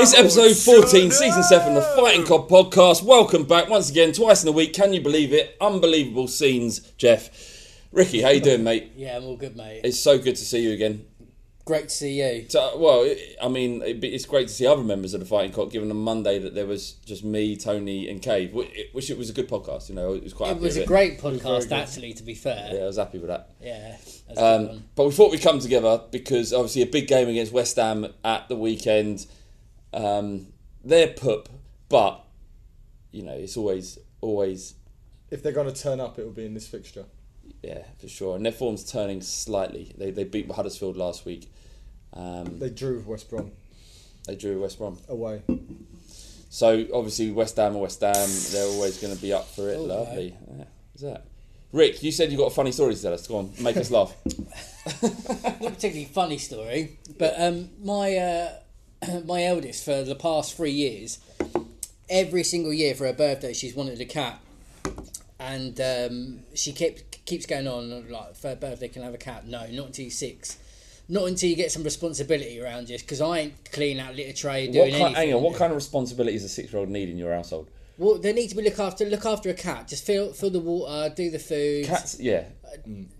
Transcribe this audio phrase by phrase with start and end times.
[0.00, 3.02] It's episode 14, season 7, of the Fighting Cock podcast.
[3.02, 4.72] Welcome back once again, twice in a week.
[4.74, 5.56] Can you believe it?
[5.60, 7.30] Unbelievable scenes, Jeff.
[7.90, 8.92] Ricky, how you doing, mate?
[8.96, 9.80] Yeah, I'm all good, mate.
[9.84, 11.04] It's so good to see you again.
[11.64, 12.46] Great to see you.
[12.48, 13.12] So, well,
[13.42, 15.70] I mean, it- it's great to see other members of the Fighting Cock.
[15.70, 18.52] Given on Monday that there was just me, Tony, and Cave,
[18.92, 19.88] which it was a good podcast.
[19.88, 20.52] You know, it was quite.
[20.52, 22.12] It was a great podcast, actually.
[22.14, 23.50] To be fair, Yeah, I was happy with that.
[23.60, 23.96] yeah.
[24.36, 28.06] Um, but we thought we'd come together because obviously a big game against West Ham
[28.24, 29.26] at the weekend.
[29.94, 30.46] Um,
[30.84, 31.48] they're pup,
[31.88, 32.24] but
[33.10, 34.74] you know it's always always
[35.30, 37.04] If they're going to turn up, it will be in this fixture.
[37.62, 38.36] yeah for sure.
[38.36, 39.94] And their form's turning slightly.
[39.98, 41.52] They they beat Huddersfield last week.
[42.14, 43.52] Um, They drew with West Brom
[44.26, 44.98] they drew West Brom.
[45.08, 45.42] away.
[46.48, 49.76] So obviously West Ham or West Ham, they're always going to be up for it.
[49.76, 50.36] Oh, Lovely.
[50.58, 50.64] Yeah,
[50.94, 51.24] is that?
[51.72, 53.26] Rick, you said you've got a funny story to tell us.
[53.26, 54.14] Go on, make us laugh.
[55.02, 58.52] Not particularly funny story, but um, my uh,
[59.24, 61.18] my eldest for the past three years,
[62.08, 64.40] every single year for her birthday, she's wanted a cat,
[65.38, 69.18] and um, she kept keeps going on like for her birthday can I have a
[69.18, 69.46] cat.
[69.46, 70.58] No, not until you're six.
[71.08, 74.66] Not until you get some responsibility around you, because I ain't clean out litter tray,
[74.66, 75.14] what doing kind, anything.
[75.14, 77.68] hang on, what kind of responsibilities does a six-year-old need in your household?
[77.98, 79.04] Well, they need to be look after.
[79.04, 79.88] Look after a cat.
[79.88, 82.44] Just fill fill the water, do the food, Cats, yeah.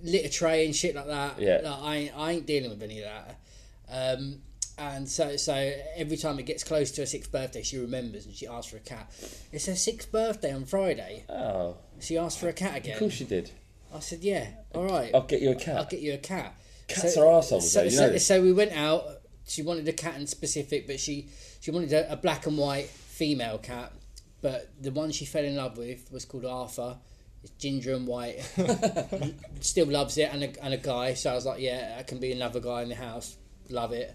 [0.03, 1.41] litter tray and shit like that.
[1.41, 1.61] Yeah.
[1.63, 4.19] Like, I ain't, I ain't dealing with any of that.
[4.19, 4.41] Um,
[4.79, 5.55] and so so
[5.97, 8.77] every time it gets close to her sixth birthday, she remembers and she asks for
[8.79, 9.11] a cat.
[9.53, 11.25] It's her sixth birthday on Friday.
[11.29, 12.95] Oh, She asked for a cat again.
[12.95, 13.51] of course she did.
[13.95, 15.11] I said, yeah, all right.
[15.15, 15.77] I'll get you a cat.
[15.77, 16.55] I'll get you a cat.
[16.89, 18.27] Cats are arseholes, So, though, you know this.
[18.27, 19.05] so we went out
[19.47, 21.29] she wanted a cat in specific, but she
[21.61, 23.93] she wanted a, a black and white female cat.
[24.41, 26.97] But the one she fell in love with was called Arthur.
[27.43, 28.41] It's ginger and white.
[29.61, 31.15] Still loves it, and a, and a guy.
[31.15, 33.37] So I was like, yeah, I can be another guy in the house.
[33.69, 34.15] Love it.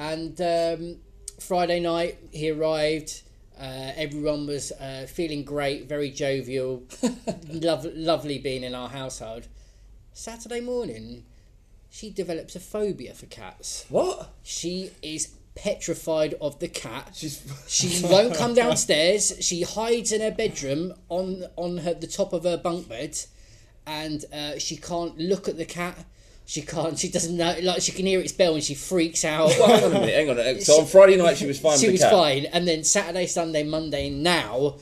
[0.00, 0.96] And um,
[1.38, 3.20] Friday night, he arrived.
[3.60, 6.84] Uh, everyone was uh, feeling great, very jovial,
[7.50, 9.46] lov- lovely being in our household.
[10.14, 11.24] Saturday morning,
[11.90, 13.84] she develops a phobia for cats.
[13.90, 14.30] What?
[14.42, 17.10] She is petrified of the cat.
[17.14, 19.34] She's She won't come downstairs.
[19.40, 23.18] She hides in her bedroom on on her the top of her bunk bed,
[23.86, 26.06] and uh, she can't look at the cat.
[26.46, 26.98] She can't.
[26.98, 27.54] She doesn't know.
[27.62, 29.50] Like she can hear its bell and she freaks out.
[29.58, 30.14] Well, hang on a minute.
[30.36, 30.60] Hang on.
[30.60, 31.78] So on Friday night she was fine.
[31.80, 32.12] she with was the cat.
[32.12, 34.10] fine, and then Saturday, Sunday, Monday.
[34.10, 34.76] Now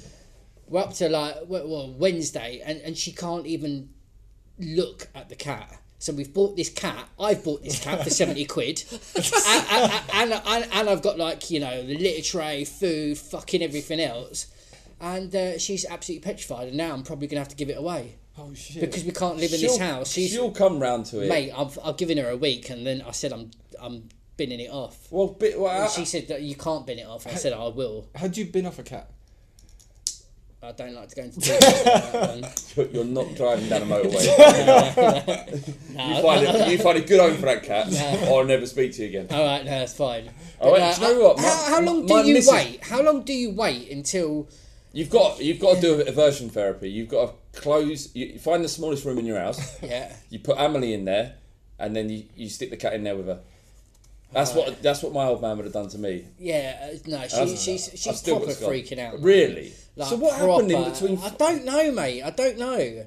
[0.67, 3.91] we're up to like well Wednesday, and and she can't even
[4.59, 5.81] look at the cat.
[5.99, 7.09] So we've bought this cat.
[7.19, 8.85] I've bought this cat for seventy quid,
[9.15, 9.27] and,
[9.71, 14.01] and, and, and, and I've got like you know the litter tray, food, fucking everything
[14.01, 14.47] else,
[15.01, 16.69] and uh, she's absolutely petrified.
[16.69, 18.81] And now I'm probably gonna have to give it away Oh shit.
[18.81, 20.13] because we can't live in this She'll- house.
[20.13, 21.29] She's She'll come round to it.
[21.29, 21.53] mate.
[21.57, 23.51] I've I've given her a week, and then I said I'm
[23.81, 25.09] I'm binning it off.
[25.11, 27.27] Well, bit, well, And she said that you can't bin it off.
[27.27, 28.09] I said I will.
[28.15, 29.11] How'd you bin off a cat?
[30.61, 31.59] I don't like to go into detail.
[31.59, 32.51] about that one.
[32.77, 35.57] you're, you're not driving down a motorway.
[36.17, 37.87] you, find it, you find a good home for that cat,
[38.29, 39.29] or I'll never speak to you again.
[39.31, 40.25] All right, no, that's fine.
[40.25, 41.37] Wait, But, do you uh, know what?
[41.37, 42.83] My- how, how long my- do you missus- wait?
[42.85, 44.49] How long do you wait until?
[44.93, 46.91] You've got you've got to do aversion therapy.
[46.91, 48.15] You've got to close.
[48.15, 49.77] You find the smallest room in your house.
[49.83, 50.13] Yeah.
[50.31, 51.35] You put Amelie in there,
[51.79, 53.41] and then you, you stick the cat in there with her.
[54.33, 56.27] That's what that's what my old man would have done to me.
[56.39, 58.71] Yeah, uh, no, she, she's I've she's still proper got Scott.
[58.73, 59.21] freaking out.
[59.23, 59.73] Really?
[59.97, 61.19] Like, so what happened in proper- between?
[61.19, 62.23] I don't know, mate.
[62.23, 63.07] I don't know.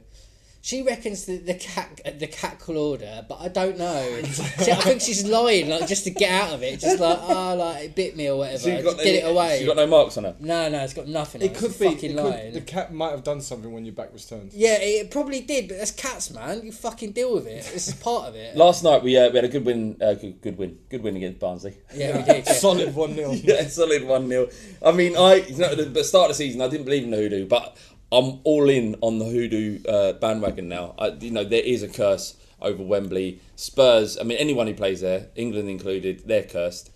[0.63, 4.21] She reckons that the cat the cat clawed her, but I don't know.
[4.25, 7.55] See, I think she's lying, like just to get out of it, just like oh,
[7.59, 8.59] like it bit me or whatever.
[8.59, 9.57] So you've just got get no- it away.
[9.57, 10.35] She's got no marks on her.
[10.39, 11.41] No, no, it's got nothing.
[11.41, 11.85] It on could It's be.
[11.89, 12.53] fucking It could, lying.
[12.53, 14.53] the cat might have done something when your back was turned.
[14.53, 16.61] Yeah, it probably did, but that's cats, man.
[16.63, 17.63] You fucking deal with it.
[17.73, 18.55] This is part of it.
[18.55, 19.97] Last night we uh, we had a good win.
[19.99, 20.77] Uh, good, good win.
[20.89, 21.75] Good win against Barnsley.
[21.95, 22.45] Yeah, we did.
[22.45, 22.53] Yeah.
[22.53, 24.47] Solid one 0 yeah, solid one 0
[24.85, 27.09] I mean, I you know, at the start of the season I didn't believe in
[27.09, 27.75] the hoodoo, but
[28.11, 30.95] I'm all in on the hoodoo uh, bandwagon now.
[30.99, 33.39] I, you know, there is a curse over Wembley.
[33.55, 34.17] Spurs.
[34.19, 36.91] I mean, anyone who plays there, England included, they're cursed.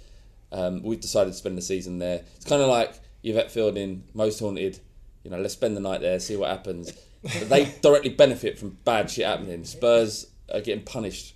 [0.51, 2.21] Um, we've decided to spend the season there.
[2.35, 4.79] It's kind of like Yvette Fielding, most haunted.
[5.23, 6.91] You know, let's spend the night there, see what happens.
[7.23, 9.63] But they directly benefit from bad shit happening.
[9.65, 11.33] Spurs are getting punished.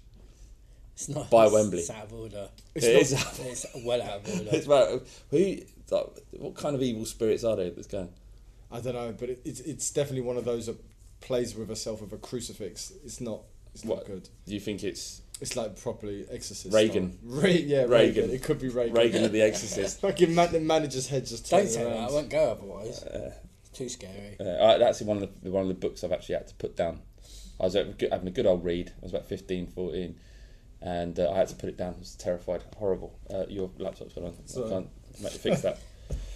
[0.93, 1.79] It's not By it's- Wembley.
[1.79, 2.49] It's out of order.
[2.75, 3.13] It is.
[3.39, 4.49] It's well out of order.
[4.53, 5.01] It's about
[5.31, 5.57] who.
[5.91, 8.09] Like, what kind of evil spirits are they that's going?
[8.71, 10.77] I don't know, but it, it's it's definitely one of those that
[11.21, 12.91] plays with herself with a crucifix.
[13.03, 13.41] It's not.
[13.73, 14.07] It's not What?
[14.07, 14.29] good.
[14.45, 16.73] Do you think it's It's like properly exorcist.
[16.73, 17.13] Reagan.
[17.13, 17.41] style.
[17.41, 17.91] Re- yeah, Reagan.
[18.23, 18.29] Reagan.
[18.31, 18.93] It could be Reagan.
[18.95, 20.01] Reagan of the Exorcist?
[20.01, 21.97] Fucking man, the manager's head just Don't turning say that.
[21.97, 23.03] I won't go otherwise.
[23.03, 24.37] it's too scary.
[24.39, 26.75] Uh, I, that's one of the one of the books I've actually had to put
[26.75, 27.01] down.
[27.59, 28.89] I was having a good- having a good old read.
[28.89, 30.15] I was about 15, 14,
[30.81, 31.93] and uh, I had to put it down.
[31.95, 33.17] I was terrified, horrible.
[33.29, 34.47] Uh, your laptop's gone on.
[34.47, 34.65] Sorry.
[34.67, 34.89] I can't
[35.21, 35.79] make you fix that.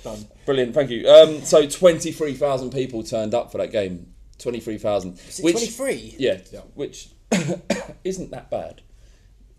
[0.04, 0.25] Done.
[0.46, 1.08] Brilliant, thank you.
[1.10, 4.14] Um, so twenty three thousand people turned up for that game.
[4.38, 5.20] Twenty three thousand.
[5.28, 6.16] Is 23?
[6.18, 6.60] Yeah, Yeah.
[6.75, 7.10] which
[8.04, 8.81] isn't that bad.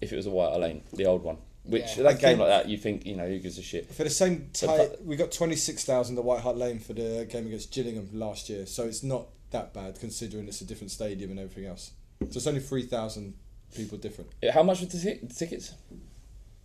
[0.00, 1.38] If it was a White Hart Lane, the old one.
[1.64, 2.02] Which Yeah.
[2.02, 3.90] that I game like that, you think you know who gives a shit.
[3.94, 6.92] For the same But- type, we got twenty six thousand at White Hart Lane for
[6.92, 10.90] the game against Gillingham last year, so it's not that bad considering it's a different
[10.90, 11.92] stadium and everything else.
[12.20, 13.34] So it's only three thousand
[13.74, 14.30] people different.
[14.52, 15.72] How much was the, ti- the tickets?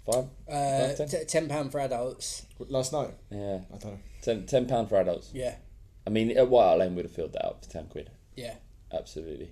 [0.06, 0.26] Five.
[0.48, 1.08] Uh, Five, ten?
[1.08, 2.46] t- ten pound for adults.
[2.60, 4.00] Last night, Yeah, I don't know.
[4.22, 5.32] ten, ten pound for adults.
[5.34, 5.56] Yeah,
[6.08, 8.10] I mean, at White Hart Lane would have filled that up for ten quid.
[8.36, 8.56] yeah.
[8.92, 9.52] Absolutely.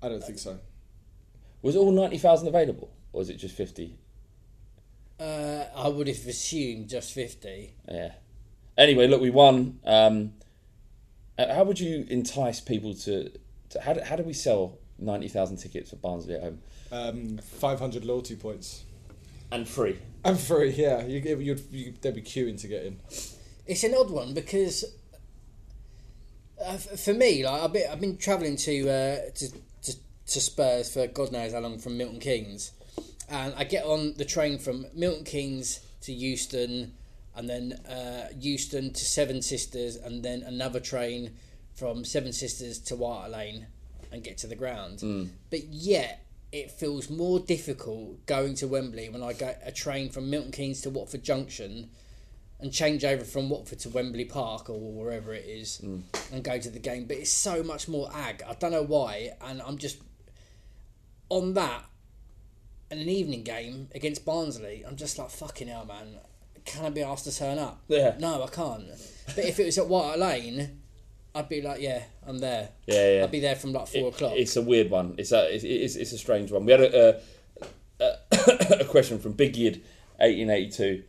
[0.00, 0.60] I don't think so.
[1.62, 3.98] Was all ninety thousand available, or was it just fifty?
[5.18, 7.74] Uh, I would have assumed just fifty.
[7.90, 8.12] Yeah.
[8.78, 9.80] Anyway, look, we won.
[9.84, 10.34] Um,
[11.38, 13.32] uh, how would you entice people to?
[13.70, 16.60] to how, do, how do we sell ninety thousand tickets for Barnsley at home
[16.92, 18.84] Um, five hundred loyalty points.
[19.50, 19.98] And free?
[20.24, 21.06] And free, yeah.
[21.06, 22.98] You, you'd, you, they'd be queuing to get in.
[23.66, 24.84] It's an odd one because
[26.64, 29.94] uh, for me, like I've been, I've been travelling to, uh, to to
[30.26, 32.72] to Spurs for God knows how long from Milton Keynes,
[33.28, 36.92] and I get on the train from Milton Keynes to Euston,
[37.34, 41.32] and then uh, Euston to Seven Sisters, and then another train
[41.74, 43.66] from Seven Sisters to Water Lane,
[44.10, 45.00] and get to the ground.
[45.50, 46.25] But yet.
[46.52, 50.80] It feels more difficult going to Wembley when I get a train from Milton Keynes
[50.82, 51.90] to Watford Junction
[52.58, 56.00] and change over from Watford to Wembley Park or wherever it is hmm.
[56.32, 57.04] and go to the game.
[57.06, 58.42] But it's so much more ag.
[58.48, 59.98] I don't know why, and I'm just
[61.28, 61.84] on that.
[62.90, 66.16] and an evening game against Barnsley, I'm just like fucking hell, man.
[66.64, 67.80] Can I be asked to turn up?
[67.88, 68.16] Yeah.
[68.18, 68.86] No, I can't.
[69.34, 70.80] But if it was at White Lane,
[71.36, 72.70] I'd be like, yeah, I'm there.
[72.86, 73.24] Yeah, yeah.
[73.24, 74.32] I'd be there from like four It- o'clock.
[74.36, 75.14] It's a weird one.
[75.18, 76.64] It's a it's, it's, it's a strange one.
[76.64, 77.20] We had a,
[78.00, 78.14] a,
[78.80, 79.82] a, question from Big Yid,
[80.18, 81.02] eighteen eighty two.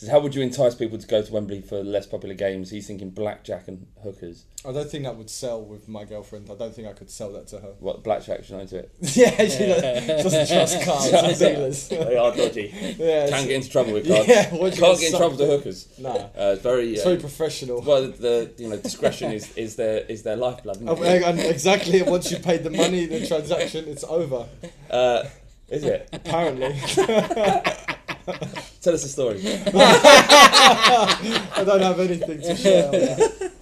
[0.00, 2.70] Says, how would you entice people to go to Wembley for less popular games?
[2.70, 4.46] He's thinking blackjack and hookers.
[4.66, 6.48] I don't think that would sell with my girlfriend.
[6.50, 7.74] I don't think I could sell that to her.
[7.80, 8.44] What blackjack?
[8.44, 8.90] Should I into it?
[9.14, 9.66] yeah, she
[10.22, 11.88] doesn't trust cards dealers.
[11.88, 12.72] they are dodgy.
[12.98, 14.26] Yeah, Can it's- get into trouble with cards.
[14.26, 15.88] Yeah, do can't get in trouble with hookers.
[15.98, 16.08] Nah.
[16.08, 16.92] uh, it's very.
[16.94, 17.82] It's uh, very professional.
[17.82, 20.82] well, the you know discretion is, is their is their lifeblood.
[20.86, 22.00] Oh, and exactly.
[22.00, 24.46] Once you paid the money, the transaction, it's over.
[24.90, 25.24] Uh,
[25.68, 26.08] is it?
[26.14, 26.72] Apparently,
[28.82, 29.40] Tell us a story.
[29.44, 29.62] I
[31.64, 33.50] don't have anything to share.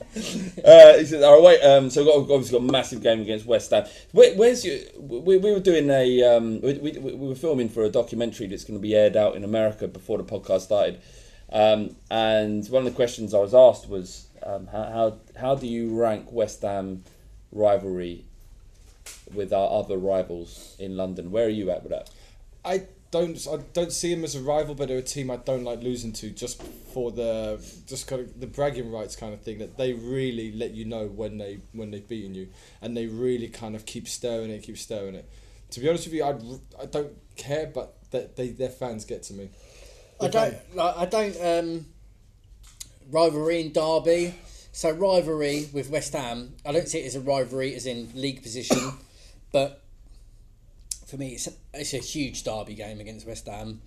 [0.64, 3.46] Uh, he said, "All right, um, so we've got, obviously got a massive game against
[3.46, 3.84] West Ham.
[4.10, 4.78] Where, where's your?
[4.98, 6.24] We, we were doing a.
[6.24, 9.36] Um, we, we, we were filming for a documentary that's going to be aired out
[9.36, 11.00] in America before the podcast started.
[11.52, 15.68] Um, and one of the questions I was asked was, um, how, how how do
[15.68, 17.04] you rank West Ham
[17.52, 18.24] rivalry
[19.32, 21.30] with our other rivals in London?
[21.30, 22.10] Where are you at with that?
[22.64, 23.46] I don't.
[23.50, 26.12] I don't see him as a rival, but they're a team I don't like losing
[26.14, 26.62] to just
[26.92, 30.72] for the just kind of the bragging rights kind of thing that they really let
[30.72, 32.48] you know when they when they've beaten you,
[32.82, 35.28] and they really kind of keep stirring it, keep stirring it.
[35.70, 39.22] To be honest with you, I I don't care, but that they their fans get
[39.24, 39.50] to me.
[40.20, 40.96] I don't like.
[40.96, 41.86] I don't um,
[43.10, 44.34] rivalry in Derby.
[44.72, 48.44] So rivalry with West Ham, I don't see it as a rivalry as in league
[48.44, 48.78] position,
[49.50, 49.82] but
[51.08, 53.80] for me, it's a, it's a huge Derby game against West Ham.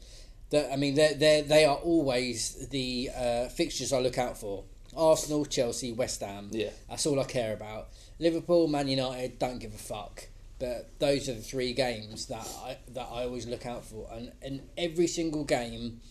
[0.50, 4.64] That I mean, they they they are always the uh, fixtures I look out for.
[4.98, 6.50] Arsenal, Chelsea, West Ham.
[6.52, 6.72] Yeah.
[6.90, 7.88] that's all I care about.
[8.20, 10.28] Liverpool, Man United, don't give a fuck.
[10.60, 14.32] But those are the three games that I that I always look out for, and
[14.42, 16.02] and every single game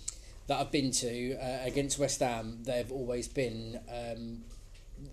[0.47, 4.43] that I've been to uh, against West Ham, they've always been, um,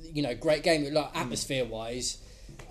[0.01, 0.91] you know, great game.
[0.91, 2.17] Like atmosphere wise,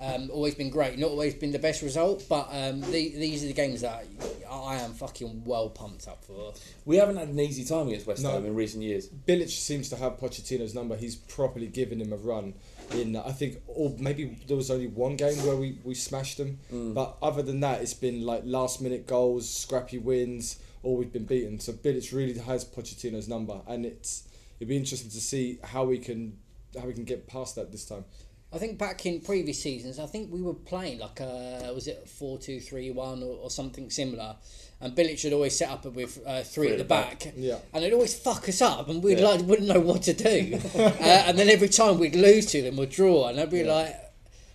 [0.00, 0.98] um, always been great.
[0.98, 4.04] Not always been the best result, but um, the, these are the games that
[4.50, 6.52] I am fucking well pumped up for.
[6.84, 8.30] We haven't had an easy time against West No.
[8.30, 9.08] Ham in recent years.
[9.08, 10.96] Bilic seems to have Pochettino's number.
[10.96, 12.54] He's properly given him a run.
[12.92, 16.58] In I think, or maybe there was only one game where we, we smashed them.
[16.94, 21.24] But other than that, it's been like last minute goals, scrappy wins, or we've been
[21.24, 21.58] beaten.
[21.58, 24.28] So Bilic really has Pochettino's number, and it's
[24.60, 26.38] it'd be interesting to see how we can
[26.78, 28.04] how we can get past that this time.
[28.56, 32.08] I think back in previous seasons, I think we were playing like a was it
[32.08, 34.34] four two three one or, or something similar,
[34.80, 37.58] and Bilic would always set up with uh, three at the back, Yeah.
[37.74, 39.28] and it'd always fuck us up, and we'd Yeah.
[39.28, 42.78] like wouldn't know what to do, uh, and then every time we'd lose to them
[42.78, 43.94] or draw, and I'd be like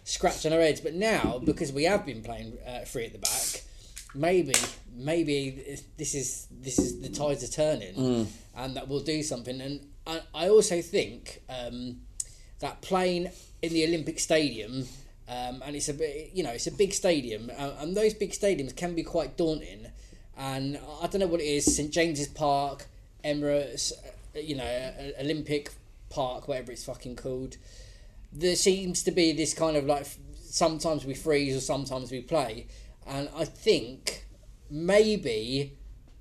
[0.04, 0.82] scratching our heads.
[0.82, 3.64] But now because we have been playing uh, three at the back,
[4.16, 4.56] maybe
[4.96, 8.28] maybe this is this is the tides are turning,
[8.58, 9.62] and that we'll do something.
[9.62, 11.44] And I, I also think.
[11.48, 12.02] Um,
[12.62, 14.88] that plane in the Olympic Stadium,
[15.28, 18.32] um, and it's a bit, you know, it's a big stadium, uh, and those big
[18.32, 19.88] stadiums can be quite daunting.
[20.38, 22.86] And I don't know what it is, St James's Park,
[23.24, 23.92] Emirates,
[24.36, 25.72] uh, you know, uh, Olympic
[26.10, 27.58] Park, whatever it's fucking called.
[28.34, 30.08] There seems to be this kind of like
[30.44, 32.68] sometimes we freeze or sometimes we play,
[33.06, 34.26] and I think
[34.70, 35.78] maybe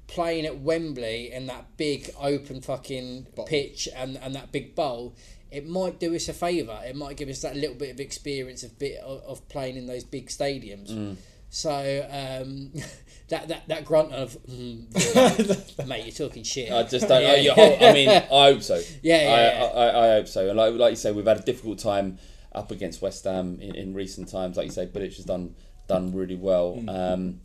[0.06, 5.14] playing at Wembley in that big open fucking pitch and, and that big bowl,
[5.50, 6.78] it might do us a favour.
[6.84, 9.86] It might give us that little bit of experience of bit of, of playing in
[9.86, 11.16] those big stadiums.
[11.50, 12.70] So um,
[13.28, 16.72] that, that that grunt of mm, mate, you're talking shit.
[16.72, 17.22] I just don't.
[17.22, 17.28] Yeah.
[17.30, 18.20] I, you I mean, I
[18.52, 18.80] hope so.
[19.02, 19.64] Yeah, yeah, I, yeah.
[19.64, 20.48] I, I, I hope so.
[20.48, 22.18] And like, like you say, we've had a difficult time
[22.52, 24.56] up against West Ham in, in recent times.
[24.56, 25.56] Like you say, Bilic has done
[25.88, 26.76] done really well.
[26.80, 27.12] Mm.
[27.14, 27.40] Um,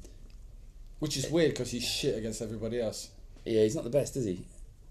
[0.99, 3.09] Which is weird because he's shit against everybody else.
[3.43, 4.45] yeah, he's not the best, is he?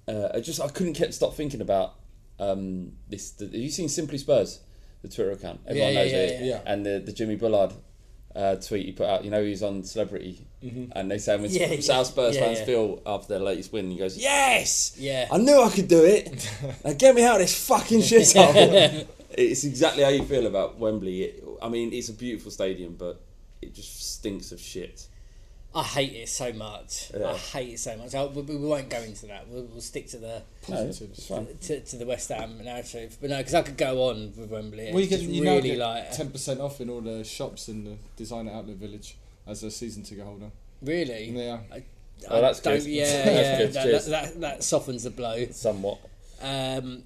[0.09, 1.95] Uh, I just I couldn't keep stop thinking about
[2.39, 3.31] um, this.
[3.33, 4.61] The, have you seen Simply Spurs,
[5.03, 5.61] the Twitter account?
[5.67, 6.43] Everyone Yeah, knows yeah, it.
[6.45, 6.61] yeah.
[6.67, 7.73] And the the Jimmy Bullard.
[8.37, 10.45] Uh, tweet he put out, you know, he's on Celebrity,
[10.97, 11.79] and they say when Yeah.
[11.79, 15.29] South Spurs fans feel after their latest win, he goes, "Yes, Yeah.
[15.31, 16.51] I knew I could do it.
[16.85, 19.07] now get me out of this fucking shithole."
[19.39, 21.23] it's exactly how you feel about Wembley.
[21.23, 23.21] It, I mean, it's a beautiful stadium, but
[23.63, 25.07] it just stinks of shit.
[25.75, 27.11] I hate it so much.
[27.19, 27.33] Yeah.
[27.33, 28.15] I hate it so much.
[28.15, 29.49] I, we, we won't go into that.
[29.49, 31.49] We'll, we'll stick to the No, it's fine.
[31.63, 33.17] to, to the West Ham narrative.
[33.21, 34.91] But no, because I could go on with Wembley.
[34.93, 37.69] Well, you It's get you really get like ten percent off in all the shops
[37.69, 39.17] in the designer outlet village
[39.47, 40.51] as a season ticket holder.
[40.83, 41.31] really.
[41.31, 41.59] Yeah.
[41.73, 41.83] I,
[42.31, 42.87] Oh, that's don't- good.
[42.87, 43.59] Yeah, That's yeah.
[43.59, 43.73] good.
[43.73, 45.47] That, that, that, that softens the blow.
[45.51, 45.99] Somewhat.
[46.41, 47.03] Um,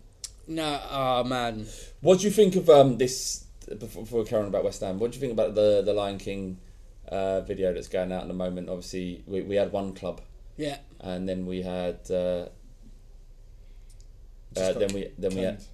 [0.47, 1.67] no, oh man.
[2.03, 3.45] What do you think of um, this?
[3.67, 5.93] Before, before we carry on about West Ham, what do you think about the the
[5.95, 6.59] Lion King
[7.11, 8.69] uh, video that's going out in the moment.
[8.69, 10.21] Obviously, we, we had one club,
[10.57, 10.79] Yeah.
[11.01, 12.47] and then we had uh,
[14.57, 15.67] uh, then we then we had caned.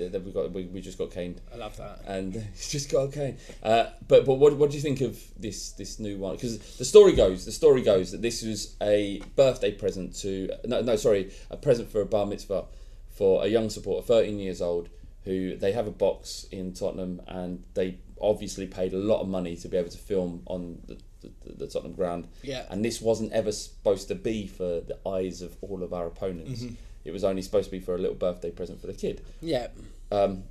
[0.00, 2.00] the, the, we got we, we just got caned, I love that.
[2.06, 3.38] and it's just got caned.
[3.62, 6.34] Uh, but but what what do you think of this this new one?
[6.34, 10.80] Because the story goes the story goes that this was a birthday present to no
[10.80, 12.64] no sorry a present for a bar mitzvah
[13.10, 14.88] for a young supporter, thirteen years old,
[15.24, 19.56] who they have a box in Tottenham, and they obviously paid a lot of money
[19.56, 20.98] to be able to film on the.
[21.22, 22.64] The, the Tottenham ground, Yeah.
[22.68, 26.64] and this wasn't ever supposed to be for the eyes of all of our opponents.
[27.04, 29.20] It was only supposed to be for a little birthday present for the kid.
[29.40, 29.68] Yeah.
[30.10, 30.42] Um,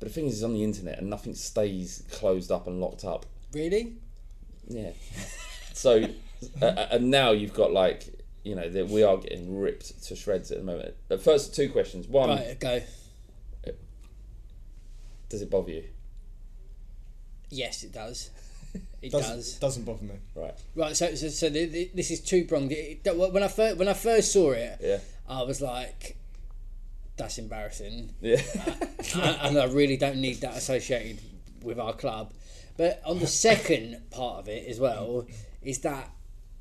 [0.00, 3.04] but the thing is, it's on the internet and nothing stays closed up and locked
[3.04, 3.26] up.
[3.52, 3.96] Really?
[4.66, 4.92] Yeah.
[5.74, 6.08] so,
[6.62, 10.50] uh, and now you've got like, you know, that we are getting ripped to shreds
[10.50, 10.94] at the moment.
[11.08, 12.08] But first, two questions.
[12.08, 12.80] One, Right, go.
[15.28, 15.84] does it bother you?
[17.50, 18.30] Yes, it does.
[19.00, 19.54] It Doesn't, does.
[19.54, 20.14] doesn't bother me.
[20.34, 20.54] Right.
[20.74, 22.74] Right, so so, so the, the, this is two pronged.
[23.04, 24.98] When I first when I first saw it, Yeah.
[25.28, 26.16] I was like,
[27.16, 28.42] "That's embarrassing," Yeah.
[29.14, 31.20] and, and I really don't need that associated
[31.62, 32.32] with our club.
[32.76, 35.26] But on the second part of it as well
[35.62, 36.10] is that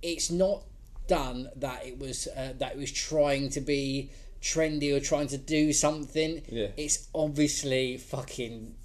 [0.01, 0.63] it's not
[1.07, 4.09] done that it was uh, that it was trying to be
[4.41, 6.43] trendy or trying to do something.
[6.47, 6.67] Yeah.
[6.77, 8.75] It's obviously fucking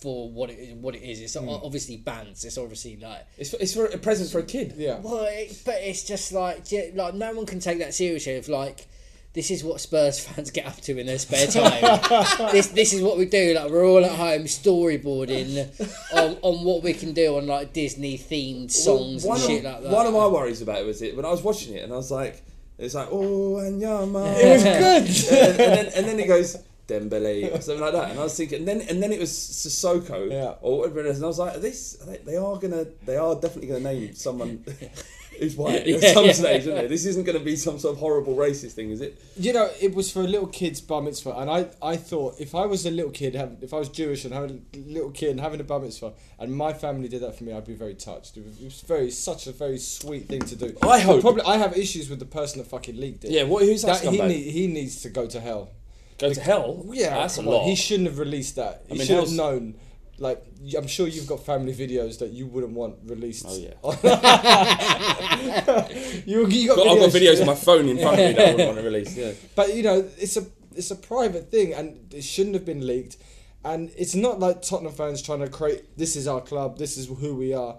[0.00, 1.20] for what it what it is.
[1.20, 1.48] It's Hmm.
[1.48, 2.44] obviously bands.
[2.44, 4.74] It's obviously like it's, for, it's for a present for a kid.
[4.76, 4.98] Yeah.
[5.00, 8.32] well, it, but it's just like like no one can take that seriously.
[8.32, 8.86] If like
[9.32, 11.80] this is what Spurs fans get up to in their spare time.
[12.52, 13.54] this this is what we do.
[13.54, 15.68] Like we're all at home storyboarding
[16.14, 19.64] on, on what we can do on like Disney themed songs Well, and one shit
[19.64, 19.92] of, like that.
[19.92, 21.96] One of my worries about it was it when I was watching it and I
[21.96, 22.42] was like,
[22.78, 24.34] it's like, oh, Wanyama.
[24.38, 25.38] It was good.
[25.38, 28.36] and, and then and then it goes Dembele or something like that, and I was
[28.36, 30.54] thinking, and then and then it was Sissoko Yeah.
[30.60, 33.34] or whatever it is, and I was like, this they, they are gonna they are
[33.34, 34.64] definitely gonna name someone
[35.38, 36.32] who's white at some yeah.
[36.32, 36.88] stage, isn't it?
[36.88, 39.20] This isn't gonna be some sort of horrible racist thing, is it?
[39.36, 42.54] You know, it was for a little kid's bar mitzvah, and I, I thought if
[42.54, 45.40] I was a little kid, if I was Jewish and having a little kid and
[45.40, 48.36] having a bar mitzvah, and my family did that for me, I'd be very touched.
[48.36, 50.76] It was, very such a very sweet thing to do.
[50.82, 53.30] I hope- problem, I have issues with the person that fucking leaked it.
[53.32, 54.28] Yeah, what- who's that he, scumbag?
[54.28, 55.70] need, he needs to go to hell.
[56.18, 56.84] Go to hell?
[56.90, 57.64] Yeah, that's a lot.
[57.66, 58.82] He shouldn't have released that.
[58.88, 59.74] He I mean, should have known.
[60.18, 60.42] Like,
[60.76, 63.44] I'm sure you've got family videos that you wouldn't want released.
[63.46, 63.74] Oh yeah,
[66.26, 68.32] you, you got Got- I've got videos- videos on my phone in front of me
[68.32, 69.16] that I wouldn't want to release.
[69.16, 72.86] Yeah, But you know, it's a it's a private thing, and it shouldn't have been
[72.86, 73.16] leaked.
[73.64, 75.98] And it's not like Tottenham fans trying to create.
[75.98, 76.78] This is our club.
[76.78, 77.76] This is who we are.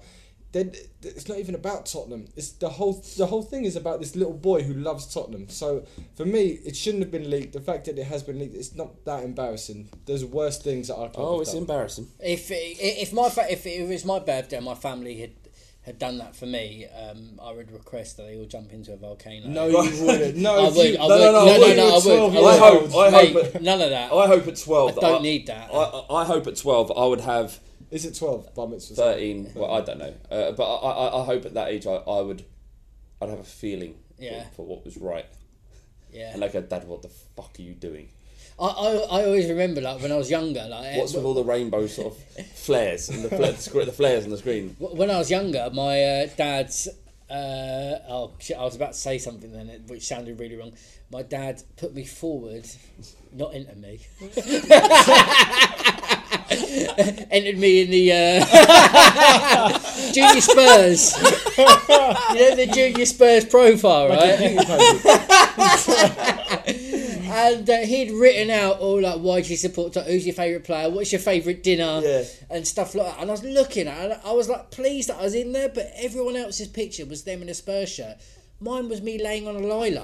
[0.57, 0.71] Then
[1.03, 2.25] it's not even about Tottenham.
[2.35, 5.49] It's the whole the whole thing is about this little boy who loves Tottenham.
[5.49, 7.53] So for me, it shouldn't have been leaked.
[7.53, 9.89] The fact that it has been leaked, it's not that embarrassing.
[10.07, 11.27] There's worse things that our club.
[11.27, 11.61] Oh, it's done.
[11.61, 12.07] embarrassing.
[12.19, 15.31] If if my fa- if it was my birthday, and my family had
[15.81, 18.97] had done that for me, um, I would request that they all jump into a
[18.97, 19.47] volcano.
[19.47, 20.35] No, you wouldn't.
[20.37, 20.75] No, I would.
[20.89, 21.19] you- I no, would.
[21.21, 21.77] no, no, no, I no, would.
[21.77, 22.41] no, I You're 12 would.
[22.41, 23.05] years I hope- old.
[23.05, 24.11] I Mate, hope it- none of that.
[24.11, 24.89] I hope at twelve.
[24.91, 25.69] I that don't need that.
[25.71, 27.59] I, I I hope at twelve I would have
[27.91, 28.53] Is it twelve?
[28.55, 28.95] Bar mitzvahs?
[28.95, 29.51] thirteen.
[29.55, 32.21] Well, I don't know, uh, but I, I, I hope at that age I, I
[32.21, 32.43] would,
[33.21, 34.43] I'd have a feeling Yeah.
[34.49, 35.25] for, for what was right.
[36.11, 36.31] yeah.
[36.31, 38.09] And like, a dad, what the fuck are you doing?
[38.59, 41.43] I, I, I always remember like when I was younger, like What's with all the
[41.43, 44.75] rainbow sort of flares and the, fla- the, scre- the flares on the screen?
[44.79, 46.87] when I was younger, my uh, dad's.
[47.29, 48.55] Uh, oh shit!
[48.57, 50.71] I was about to say something then, which sounded really wrong.
[51.11, 52.65] My dad put me forward,
[53.33, 53.99] not into me.
[57.31, 59.79] Entered me in the uh,
[60.13, 61.17] junior Spurs.
[61.57, 61.65] you
[62.39, 64.39] know the junior Spurs profile, right?
[67.37, 69.93] and uh, he'd written out all like, why do you support?
[69.95, 70.89] Who's your favourite player?
[70.89, 72.01] What's your favourite dinner?
[72.03, 72.23] Yeah.
[72.49, 73.21] And stuff like that.
[73.21, 75.69] And I was looking at, it, I was like pleased that I was in there,
[75.69, 78.15] but everyone else's picture was them in a Spurs shirt.
[78.59, 80.01] Mine was me laying on a lilo,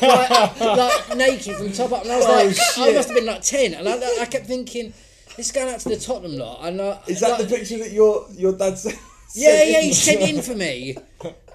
[0.00, 3.42] like, like naked from top up, and I was like, I must have been like
[3.42, 4.94] ten, and I, I kept thinking,
[5.36, 7.78] this is going out to the Tottenham lot, and uh, Is that like, the picture
[7.78, 8.98] that your your dad sent?
[9.34, 10.96] yeah, yeah, he sent in for me,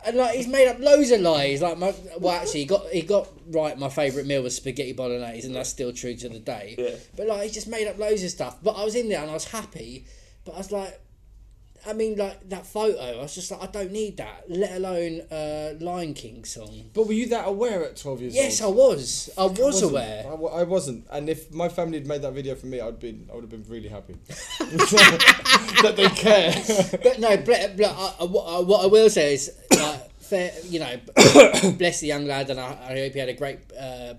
[0.06, 1.62] and like he's made up loads of lies.
[1.62, 3.78] Like my, well, actually, he got he got right.
[3.78, 6.76] My favourite meal was spaghetti bolognese, and that's still true to the day.
[6.78, 6.96] Yeah.
[7.16, 8.58] But like, he just made up loads of stuff.
[8.64, 10.06] But I was in there and I was happy.
[10.46, 11.00] But I was like,
[11.88, 13.00] I mean, like that photo.
[13.00, 14.44] I was just like, I don't need that.
[14.50, 16.90] Let alone uh, Lion King song.
[16.94, 19.30] But were you that aware at twelve years Yes, I was.
[19.38, 19.92] I was wasn't.
[19.92, 20.26] aware.
[20.28, 23.36] I, wasn't, and if my family had made that video for me, I'd been, I
[23.36, 24.16] would have been really happy
[24.60, 26.54] that they care.
[27.04, 30.52] But no, ble- ble- I, I- what, I, what I will say is, like, fair,
[30.70, 30.96] you know,
[31.78, 34.14] bless the young lad, and I, I hope he had a great uh,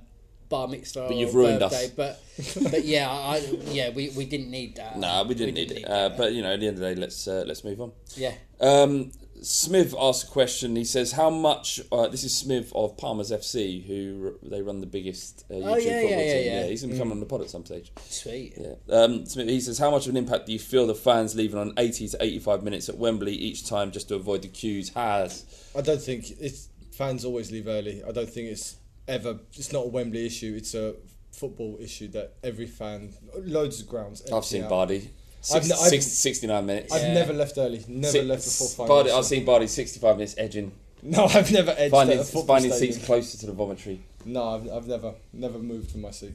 [0.53, 1.07] bar mitzvah.
[1.09, 1.91] But you've or ruined birthday, us.
[1.91, 2.23] But,
[2.71, 3.39] but yeah, I,
[3.79, 4.97] yeah, we, we didn't need that.
[4.99, 5.85] Nah, we didn't need it.
[5.89, 7.91] Uh, but you know, at the end of the day, let's uh, let's move on.
[8.17, 9.11] yeah, Um,
[9.45, 10.77] Smith asked a question.
[10.77, 14.81] He says, "How much?" Uh, this is Smith of Palmer's FC, who r- they run
[14.81, 16.53] the biggest uh, YouTube Oh, yeah, football yeah, yeah, team.
[16.53, 16.67] yeah.
[16.69, 17.91] he's gonna come on the pod at some stage.
[18.09, 18.55] Sweet.
[18.57, 18.75] Yeah.
[18.97, 21.59] Um, Smith, he says, "How much of an impact do you feel the fans leaving
[21.59, 25.45] on 80 to 85 minutes at Wembley each time just to avoid the queues has?"
[25.77, 28.03] I don't think it's fans always leave early.
[28.07, 28.77] I don't think it's
[29.09, 29.39] ever.
[29.55, 30.55] It's not a Wembley issue.
[30.57, 30.95] It's a
[31.33, 34.23] football issue that every fan, loads of grounds.
[34.31, 34.71] I've seen out.
[34.71, 34.97] Bardi.
[34.99, 36.93] I've Six, n- I've- six- 69 minutes.
[36.93, 37.15] I've Yeah.
[37.15, 37.85] never left early.
[37.89, 38.89] Never Six- left before five.
[38.89, 39.11] Bardi.
[39.11, 40.71] I've seen Bardi 65 minutes edging,
[41.03, 42.93] No, I've never edged finding, at a football finding stadium.
[42.95, 43.99] seats closer to the vomitory.
[44.25, 46.35] No, I've, I've never never moved from my seat.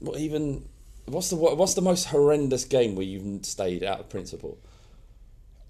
[0.00, 0.68] What even?
[1.06, 4.58] What's the what, what's the most horrendous game where you've stayed out of principle?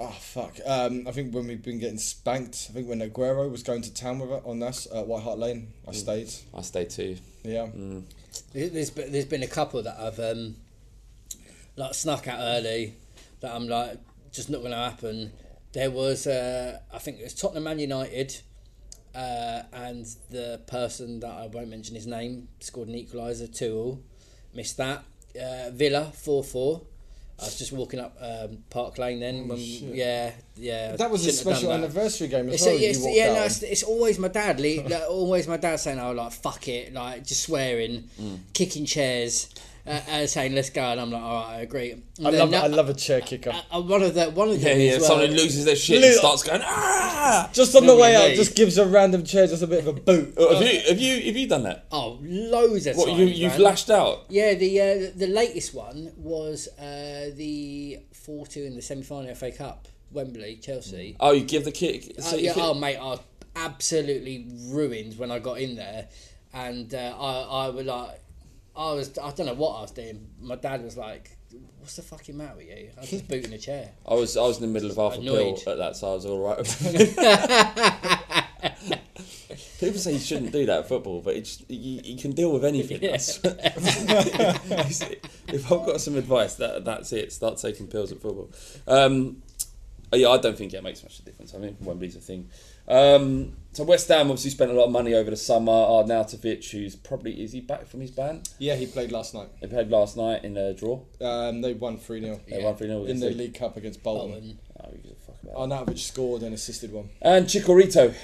[0.02, 0.56] Oh fuck!
[0.64, 3.92] Um, I think when we've been getting spanked, I think when Aguero was going to
[3.92, 5.88] town with it on us at White Hart Lane, Mm.
[5.90, 6.30] I stayed.
[6.54, 7.16] I stayed too.
[7.42, 7.66] Yeah,
[8.54, 10.56] There- There's been, there's been a couple that I've um,
[11.76, 12.94] like snuck out early
[13.40, 13.98] that I'm like
[14.32, 15.32] just not going to happen.
[15.72, 18.40] There was uh, I think it was Tottenham Man United,
[19.14, 24.00] uh, and the person that I won't mention his name scored an equaliser two all,
[24.54, 25.04] missed that.
[25.38, 26.82] Uh, Villa four four.
[27.40, 29.48] I was just walking up um, Park Lane then.
[29.48, 30.96] when, yeah, yeah.
[30.96, 32.76] that was a special anniversary game as It's, well.
[32.78, 34.60] it's, you yeah, out no, it's, it's always my dad.
[34.60, 38.08] le- like, always my dad saying, "Oh, like fuck it," like just swearing,
[38.52, 39.48] kicking chairs,
[39.90, 42.50] uh, uh, saying "Let's go," and I'm like, "All right, I agree." And I love
[42.50, 43.50] no- I love a chair kicker.
[43.50, 44.90] uh, uh, one of the one of Yeah, them yeah.
[44.98, 47.50] well, Someone loses their shit and starts going ah.
[47.52, 49.92] just on the way out, just gives a random chair just a bit of a
[49.92, 50.34] boot.
[50.36, 51.86] Oh, have you have you have you done that?
[51.90, 53.18] Oh, loads of What times.
[53.18, 53.62] you you've man.
[53.62, 54.26] lashed out?
[54.28, 59.34] Yeah, the uh, the latest one was uh, the four two in the semi final
[59.34, 61.16] FA Cup, Wembley, Chelsea.
[61.20, 62.14] Oh, you give the kick.
[62.20, 63.16] So you yeah, kick- oh mate, I
[63.56, 66.06] absolutely ruined when I got in there,
[66.54, 68.20] and uh, I I was like,
[68.76, 70.28] I was I don't know what I was doing.
[70.40, 71.36] My dad was like,
[71.78, 73.90] "What's the fucking matter with you?" I was just booting a chair.
[74.06, 76.14] I was I was in the middle of half a pill at that, so I
[76.14, 76.56] was all right.
[79.80, 82.64] People say you shouldn't do that at football, but it's you, you can deal with
[82.64, 82.98] anything.
[83.18, 83.54] Swear.
[85.48, 87.32] if I've got some advice, that that's it.
[87.32, 88.50] Start taking pills at football.
[88.86, 89.42] Um,
[90.12, 91.54] yeah, I don't think it makes much of a difference.
[91.54, 92.50] I mean, Wembley's a thing.
[92.88, 95.72] Um, so West Ham obviously spent a lot of money over the summer.
[95.72, 98.42] Arnautovic, who's probably is he back from his ban?
[98.58, 99.48] Yeah, he played last night.
[99.60, 101.00] They played last night in a draw.
[101.20, 103.38] Um, they won 3 0 They won 3-0 in the Leeds.
[103.38, 104.32] League Cup against Bolton.
[104.32, 104.58] Bolton.
[104.80, 105.94] Oh, who a fuck about that?
[105.94, 107.10] Arnautovic scored and assisted one.
[107.22, 108.14] And Chicharito,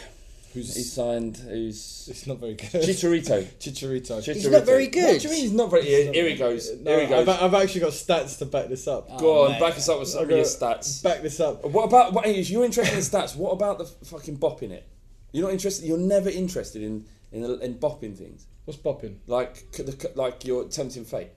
[0.57, 1.37] Who's he signed.
[1.37, 2.71] Who's it's not very good.
[2.71, 3.45] Chicharito?
[3.61, 4.19] Chicharito.
[4.19, 4.35] Chicharito.
[4.35, 5.13] He's not very good.
[5.13, 5.83] What do you mean he's not very?
[5.83, 6.75] Here, here he goes.
[6.81, 7.29] No, here he goes.
[7.29, 9.19] I've, I've actually got stats to back this up.
[9.19, 9.61] Go on, mate.
[9.61, 11.03] back us up with some of your stats.
[11.03, 11.63] Back this up.
[11.67, 12.15] What about?
[12.15, 14.89] What, if you're interested in stats, what about the fucking bopping it?
[15.37, 15.87] You're not interested.
[15.87, 19.17] You're never interested in in, in bopping things What's bopping?
[19.27, 21.29] like c- the, c- like your tempting fate.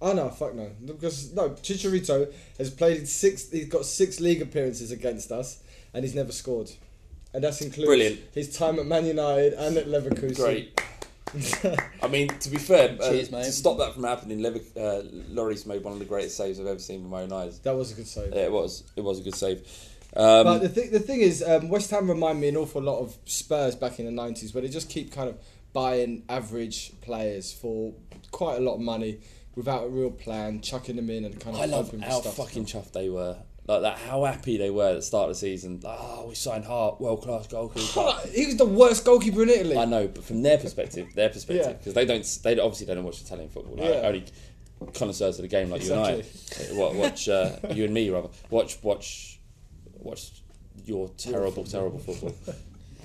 [0.00, 0.70] Oh no, fuck no.
[0.84, 3.50] Because no, Chicharito has played six.
[3.50, 6.70] He's got six league appearances against us, and he's never scored.
[7.32, 8.20] And that's includes Brilliant.
[8.32, 10.36] his time at Man United and at Leverkusen.
[10.36, 10.80] Great.
[12.02, 13.44] I mean, to be fair, uh, Cheers, mate.
[13.44, 16.66] to stop that from happening, Lever, uh, Lloris made one of the greatest saves I've
[16.66, 17.58] ever seen with my own eyes.
[17.60, 18.32] That was a good save.
[18.32, 18.84] Yeah, it was.
[18.94, 19.66] It was a good save.
[20.16, 23.00] Um, But the thing, the thing is, um, West Ham remind me an awful lot
[23.00, 25.36] of Spurs back in the nineties, where they just keep kind of
[25.72, 27.92] buying average players for
[28.30, 29.18] quite a lot of money
[29.56, 32.36] without a real plan, chucking them in and kind of I love how stuff.
[32.36, 33.36] fucking chuffed they were.
[33.66, 35.80] Like that, how happy they were at the start of the season.
[35.82, 38.12] Like, oh, we signed Hart, world class goalkeeper.
[38.30, 39.76] he was the worst goalkeeper in Italy.
[39.78, 41.72] I know, but from their perspective, their perspective, Yeah.
[41.72, 43.76] because they don't, they obviously don't watch Italian football.
[43.76, 44.06] Like, Yeah.
[44.06, 44.24] Only
[44.92, 46.24] connoisseurs of the game like you and I.
[46.74, 48.28] Watch uh, you and me rather.
[48.50, 49.33] Watch, watch,
[50.04, 50.30] watch
[50.84, 52.34] your terrible, terrible football.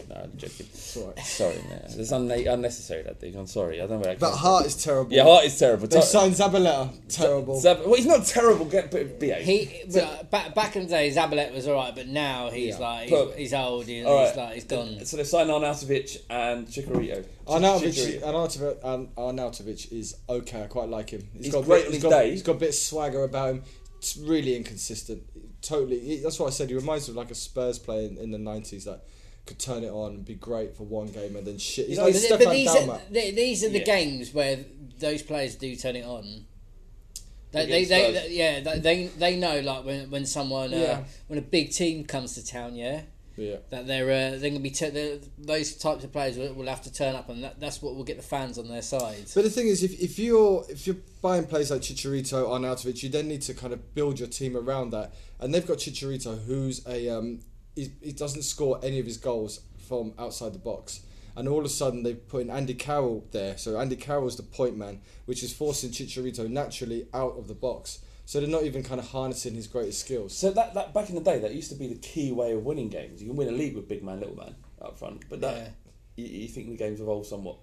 [0.07, 0.65] No, I'm joking.
[0.97, 1.19] alright.
[1.19, 1.81] Sorry, man.
[1.85, 3.35] It's unne- unnecessary that thing.
[3.35, 3.75] I'm sorry.
[3.79, 5.03] I don't know where that But came Hart is terrible.
[5.05, 5.13] from.
[5.13, 5.87] Yeah, Hart is terrible.
[5.87, 6.89] They Ter- signed Zabaleta.
[7.09, 7.59] Terrible.
[7.59, 8.65] Zab- well, he's not terrible.
[8.65, 9.45] Get but behave.
[9.45, 12.79] He but back back in the day, Zabaleta was alright, but now he's Yeah.
[12.79, 14.45] like But- he's, he's old and All he's right.
[14.45, 15.05] like he's gone.
[15.05, 17.25] So they signed Arnautovic and Chicharito.
[17.45, 18.21] Arnautovic, Chicharito.
[18.23, 20.63] Arnautovic, Arn- Arnautovic is okay.
[20.63, 21.27] I quite like him.
[21.37, 22.31] He's got a great bit, on his got, day.
[22.31, 23.63] He's got a bit of swagger about him.
[23.97, 25.23] It's really inconsistent.
[25.61, 25.99] Totally.
[25.99, 26.69] he- that's what I said.
[26.69, 29.03] He reminds me of like a Spurs player in, in the nineties that
[29.45, 31.87] could turn it on and be great for one game and then shit.
[31.87, 33.83] He's know, like But, but these are th- these are the Yeah.
[33.85, 34.59] games where
[34.99, 36.45] those players do turn it on.
[37.51, 41.03] They, they, they, yeah, they, they they know like when when someone uh, Yeah.
[41.27, 43.01] when a big team comes to town, yeah,
[43.39, 43.57] Yeah.
[43.69, 46.93] that they're uh, they're gonna be t- those types of players will, will have to
[46.93, 49.25] turn up, and that, that's what will get the fans on their side.
[49.33, 53.09] But the thing is, if, if you're if you're buying players like Chicharito, Arnautovic, you
[53.09, 55.13] then need to kind of build your team around that.
[55.39, 57.39] And they've got Chicharito, who's a um,
[57.75, 61.01] he, he doesn't score any of his goals from outside the box.
[61.35, 63.57] And all of a sudden they've put in Andy Carroll there.
[63.57, 67.99] So Andy Carroll's the point man, which is forcing Chicharito naturally out of the box.
[68.29, 70.37] So they're not even kind of harnessing his greatest skills.
[70.37, 72.63] So that, that back in the day, that used to be the key way of
[72.63, 73.23] winning games.
[73.23, 75.27] You can win a league with big man, little man up front.
[75.27, 75.67] But that, Yeah.
[76.15, 77.57] you, you think the game's evolved somewhat?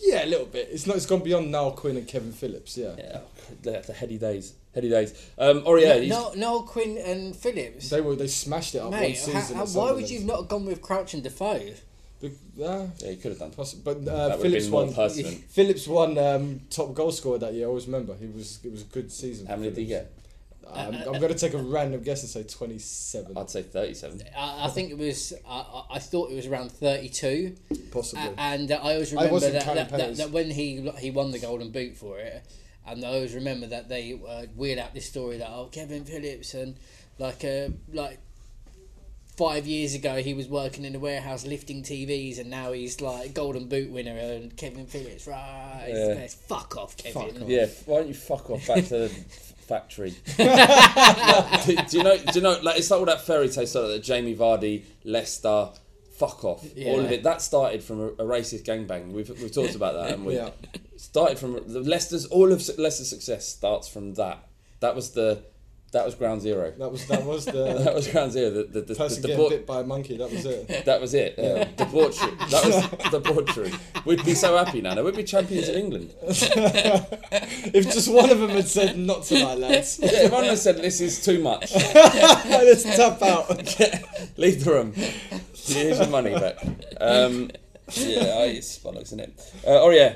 [0.00, 0.68] Yeah, a little bit.
[0.70, 0.94] It's not.
[0.96, 2.78] It's gone beyond Niall Quinn and Kevin Phillips.
[2.78, 2.94] Yeah.
[2.96, 3.18] Yeah,
[3.62, 5.12] the, the heady days, heady days.
[5.36, 7.90] Um, or yeah, No, Niall Quinn and Phillips.
[7.90, 8.14] They were.
[8.14, 9.56] They smashed it up one season.
[9.56, 11.72] how, how, why would you have not gone with Crouch and Defoe?
[12.22, 13.50] Be- uh, yeah, he could have done.
[13.50, 15.08] possi- but uh, That would've Phillips been more won.
[15.48, 17.66] Phillips won um, top goal scorer that year.
[17.66, 18.14] I always remember.
[18.14, 18.60] He was.
[18.64, 19.46] It was a good season.
[19.46, 20.08] How for many did he Phillips.
[20.08, 20.18] get?
[20.74, 23.36] Um, I'm going to take a random guess and say 27.
[23.36, 24.22] I'd say thirty-seven.
[24.34, 25.34] I, I think it was.
[25.46, 27.56] I I I thought it was around thirty-two.
[27.90, 28.24] Possibly.
[28.24, 31.30] A- and uh, I always remember wasn't that, that, that, that when he he won
[31.30, 32.42] the Golden Boot for it,
[32.86, 36.54] and I always remember that they uh, weird out this story that oh Kevin Phillips
[36.54, 36.76] and
[37.18, 38.18] like uh, like
[39.36, 43.32] five years ago he was working in a warehouse lifting TVs and now he's like
[43.34, 46.14] Golden Boot winner and Kevin Phillips right he's the Yeah.
[46.14, 46.38] best.
[46.42, 49.14] fuck off Kevin Yeah, why don't you fuck off back to the f-
[49.72, 50.10] factory?
[50.36, 52.16] do, do you know?
[52.18, 52.58] Do you know?
[52.62, 55.68] Like it's like all that fairy tale stuff that Jamie Vardy, Leicester,
[56.16, 56.64] fuck off.
[56.86, 57.22] All of it.
[57.22, 59.12] That started from a, a racist gangbang.
[59.12, 60.50] We've we've talked about that, and we Yeah.
[60.96, 62.26] started from the Leicester's.
[62.26, 64.46] All of Leicester's success starts from that.
[64.80, 65.42] That was the.
[65.92, 66.72] That was ground zero.
[66.78, 67.52] that was that was the
[67.84, 68.48] That was ground zero.
[68.50, 70.16] The, the, the, person the, getting debau- bit by a monkey.
[70.16, 70.84] That was it.
[70.86, 71.34] that was it.
[71.36, 71.64] Yeah.
[71.76, 72.30] Debauchery.
[72.50, 73.72] That was debauchery.
[74.06, 75.02] We'd be so happy, Nana.
[75.04, 76.14] We'd be champions of England.
[76.22, 80.76] if just one of them had said not tonight, lads, Yeah, if one had said
[80.78, 83.50] this is too much, let's tap out.
[84.38, 84.92] leave the room.
[84.94, 86.56] Here's your money back.
[87.00, 87.50] Um,
[87.92, 89.38] yeah, oh, it's bollocks, isn't it?
[89.66, 90.14] Uh, oh yeah,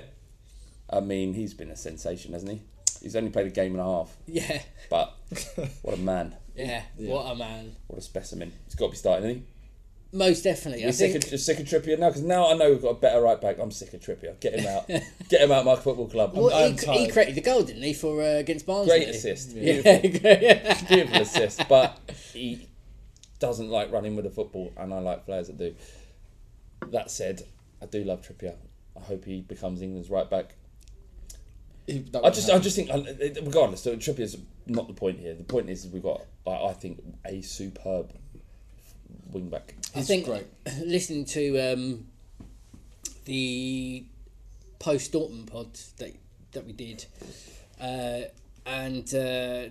[0.88, 2.62] I mean he's been a sensation, hasn't he?
[3.02, 5.14] He's only played a game and a half, yeah but
[5.82, 6.35] what a man!
[6.54, 8.52] yeah what a man What a specimen!
[8.64, 9.46] He's got to be starting, isn't he?
[10.12, 12.54] most definitely I You're sick, think of, you're sick of Trippier now because now I
[12.54, 13.59] know we've got a better right back.
[13.59, 14.38] I'm sick of Trippier.
[14.40, 14.87] Get him out.
[15.28, 16.32] Get him out, of my football club.
[16.35, 19.52] well, I'm he, he created the goal didn't he for uh, against Barnsley Great assist.
[19.52, 20.87] yeah, Beautiful.
[20.88, 21.98] Beautiful assist, but
[22.32, 22.66] he
[23.40, 25.74] doesn't like running with the football, and I like players that do.
[26.92, 27.42] That said,
[27.82, 28.54] I do love Trippier.
[28.96, 30.54] I hope he becomes England's right back.
[31.87, 33.03] He- that I would just, I just think, uh,
[33.42, 35.35] regardless, so is not the point here.
[35.35, 38.12] The point is we've got, I, I think, a superb
[39.31, 39.75] wing back.
[39.94, 40.46] I think great.
[40.85, 42.07] listening to um,
[43.25, 44.05] the
[44.79, 46.14] post Dortmund pod that
[46.53, 47.05] that we did,
[47.81, 48.22] uh,
[48.64, 49.64] and uh,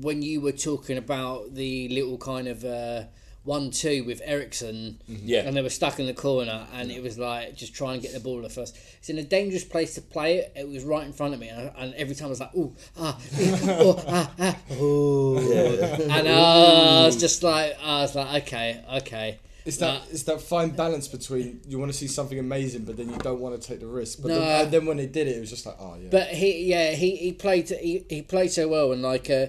[0.00, 3.04] when you were talking about the little kind of uh,
[3.44, 5.40] one-two with Eriksen, Yeah.
[5.46, 8.14] and they were stuck in the corner, and it was like just trying to get
[8.14, 8.76] the ball at first.
[8.98, 10.52] It's in a dangerous place to play it.
[10.56, 12.54] It was right in front of me, and, I, and every time I was like,
[12.56, 18.80] "Ooh, ah, oh, ah, ah, ooh," and I was just like, I was like, "Okay,
[18.98, 22.84] okay." It's that Uh, it's that fine balance between you want to see something amazing,
[22.84, 24.20] but then you don't want to take the risk.
[24.20, 24.40] But No.
[24.40, 26.08] then, and then when they did it, it was just like, oh yeah.
[26.10, 29.46] But he, yeah, he, he played he, he played so well, and like, uh,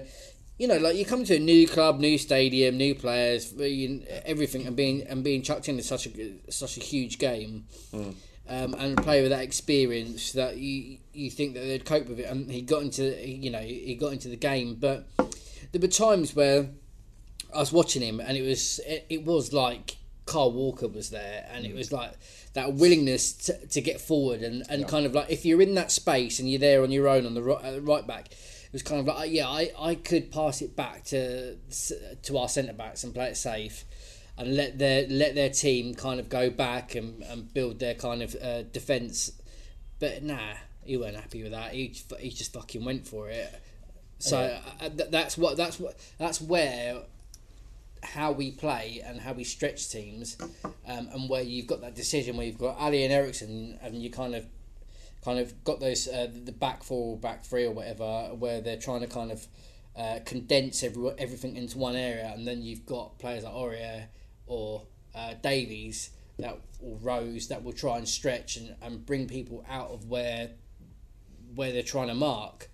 [0.58, 3.52] you know, like you come to a new club, new stadium, new players,
[4.24, 7.66] everything, and being and being chucked into such a such a huge game,
[8.48, 12.26] um, and play with that experience that you you think that they'd cope with it,
[12.26, 15.06] and he got into you know he got into the game, but
[15.72, 16.68] there were times where
[17.54, 21.46] I was watching him, and it was it, it was like Kyle Walker was there,
[21.52, 22.12] and it was like
[22.54, 25.90] that willingness to, to get forward, and, and kind of like if you're in that
[25.90, 28.28] space and you're there on your own on the right, uh, right back,
[28.66, 32.48] it was kind of like yeah, I, I could pass it back to to our
[32.48, 33.84] centre backs and play it safe,
[34.36, 38.22] and let their let their team kind of go back and, and build their kind
[38.22, 39.32] of uh, defence,
[39.98, 41.72] but nah, he weren't happy with that.
[41.72, 43.62] He he just fucking went for it.
[44.18, 47.02] So uh, th- that's what that's what that's where
[48.02, 50.36] how we play and how we stretch teams,
[50.86, 54.10] um, and where you've got that decision where you've got Alli and Eriksen, and you
[54.10, 54.46] kind of
[55.26, 59.00] kind of got those uh, the back four, back three, or whatever, where they're trying
[59.00, 59.44] to kind of
[59.96, 64.04] uh, condense every, everything into one area, and then you've got players like Aurier
[64.46, 64.86] or
[65.16, 69.90] uh, Davies that or Rose that will try and stretch and, and bring people out
[69.90, 70.50] of where
[71.56, 72.70] where they're trying to mark.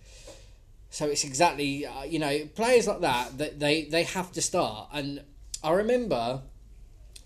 [0.91, 4.91] So it's exactly uh, you know players like that that they they have to start.
[4.93, 5.23] And
[5.65, 6.43] I remember,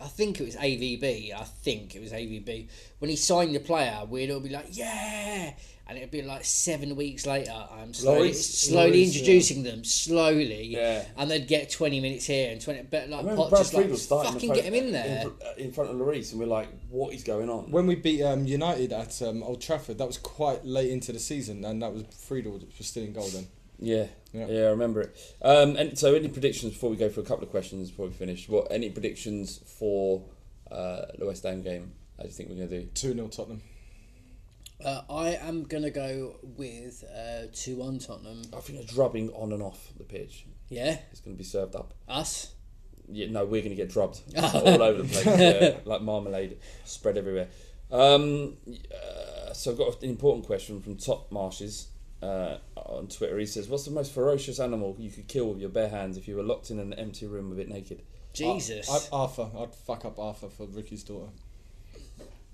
[0.01, 1.35] I think it was AVB.
[1.35, 4.01] I think it was AVB when he signed the player.
[4.09, 5.55] We'd all be like, yeah.
[5.89, 8.35] And it'd be like seven weeks later, I'm slowly, Lloris?
[8.43, 9.07] slowly Lloris, yeah.
[9.07, 11.05] introducing them slowly, Yeah.
[11.17, 12.83] and they'd get twenty minutes here and twenty.
[12.83, 15.27] But like, I Pot Brad just like, Friedel starting fucking get him in there.
[15.57, 18.21] in, in front of Lloris, and we're like, "What is going on?" when we beat
[18.25, 21.95] um, United at um, Old Trafford, that was quite late into the season, and that
[21.95, 23.47] was Friedel that was still in goal then.
[23.79, 24.07] Yeah,
[24.37, 24.47] Yeah.
[24.49, 25.17] yeah, I remember it.
[25.43, 28.13] Um, and so, any predictions before we go for a couple of questions before we
[28.13, 28.49] finish?
[28.49, 30.25] What any predictions for
[30.71, 31.93] uh, the West Ham game?
[32.19, 32.87] I do you think we're going to do?
[32.95, 33.63] 2 0 Tottenham.
[34.85, 38.43] Uh, I am gonna go with uh, two one Tottenham.
[38.55, 40.45] I think it's drubbing on and off the pitch.
[40.69, 41.95] Yeah, It's going to be served up.
[42.09, 42.53] us.
[43.09, 47.17] Yeah, no, we're going to get drubbed all over the place, yeah, like marmalade spread
[47.17, 47.47] everywhere.
[47.91, 48.57] Um,
[48.93, 51.87] uh, so I've got an important question from Top Marshes
[52.23, 53.39] uh, on Twitter.
[53.39, 56.27] He says, "What's the most ferocious animal you could kill with your bare hands if
[56.29, 58.03] you were locked in an empty room with it naked?"
[58.33, 59.49] Jesus, I, Arthur.
[59.59, 61.31] I'd fuck up Arthur for Ricky's daughter.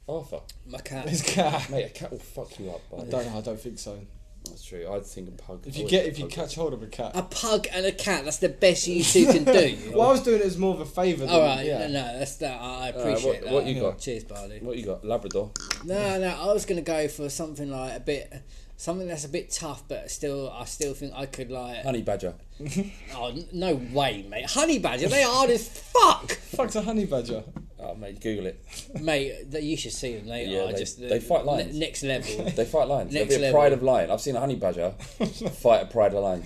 [0.08, 1.08] Arthur, my cat.
[1.08, 1.70] His cat.
[1.70, 2.80] mate, a cat will fuck you up.
[2.92, 3.38] I don't know.
[3.38, 3.98] I don't think so.
[4.44, 4.88] That's true.
[4.92, 5.64] I'd think a pug.
[5.66, 7.12] If you get, if you catch hold of a cat.
[7.14, 8.24] A pug and a cat.
[8.24, 9.78] That's the best you two can do.
[9.94, 11.26] Well, I was doing it as more of a favour.
[11.26, 11.78] All right, yeah.
[11.78, 12.60] no, no, that's that.
[12.60, 13.52] I I Uh, appreciate what, that.
[13.52, 14.00] what you got?
[14.00, 14.58] Cheers, Barley.
[14.60, 15.04] What you got?
[15.04, 15.52] Labrador.
[15.84, 18.32] No, no, I was gonna go for something like a bit,
[18.82, 21.82] something that's a bit tough, but still, I still think I could like.
[21.84, 22.34] Honey badger.
[23.14, 24.46] Oh n- no way, mate!
[24.50, 27.42] Honey badger, they hard as fuck, Fuck's a honey badger.
[27.80, 28.64] Oh, mate, Google it.
[29.00, 29.50] mate.
[29.50, 30.28] That you should see them.
[30.28, 31.76] They Yeah, are they- just they fight ne- lions.
[31.78, 32.44] next level.
[32.50, 33.12] They fight lions.
[33.12, 33.60] Next There'll be a level.
[33.60, 34.10] pride of lion.
[34.10, 34.90] I've seen a honey badger
[35.62, 36.44] fight a pride of lion.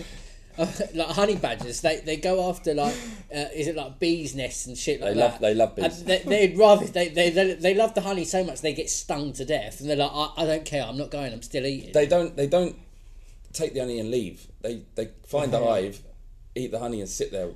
[0.94, 2.94] like honey badgers, they, they go after like
[3.34, 5.30] uh, is it like bees nests and shit like They that.
[5.32, 6.04] love- they love bees.
[6.04, 9.32] They, they'd rather they, they they they love the honey so much they get stung
[9.34, 11.92] to death, and they're like, I, I don't care, I'm not going, I'm still eating.
[11.92, 12.34] They don't.
[12.36, 12.76] They don't
[13.52, 14.46] take the honey and leave.
[14.62, 16.00] They they find the hive,
[16.54, 17.50] eat the honey and sit there.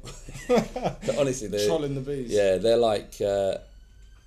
[1.19, 2.31] Honestly, they're Trolling the bees.
[2.31, 3.57] Yeah, they're like uh,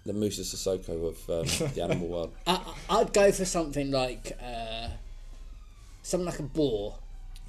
[0.05, 2.33] the Musa Sissoko of um, the animal world.
[2.47, 2.59] I,
[2.89, 4.87] I- I'd go for something like uh,
[6.01, 6.95] something like a boar,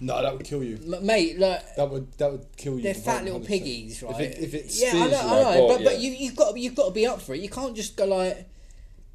[0.00, 0.78] No, that would kill you.
[0.92, 1.38] M- mate.
[1.38, 2.82] Like That would that would kill you.
[2.82, 4.20] they're fat little piggies, right?
[4.20, 6.56] If it, if it yeah, I know, I know, boar, but, but you you've got
[6.58, 7.40] you've got to be up for it.
[7.40, 8.46] You can't just go like.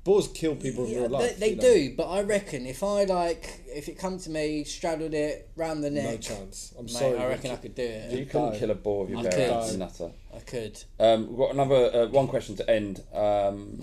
[0.05, 1.37] boars kill people in Yeah, real life.
[1.37, 1.61] they you know.
[1.61, 5.83] do, but I reckon if I like, if it come to me, straddled it round
[5.83, 6.05] the neck.
[6.05, 6.73] No chance.
[6.79, 7.17] I'm mate, sorry.
[7.17, 8.11] I reckon I could do it.
[8.17, 10.11] You couldn't kill a boar with your bare hands, nutter.
[10.33, 10.81] I could.
[10.99, 13.03] Um, we've got another uh, one question to end.
[13.13, 13.79] Um,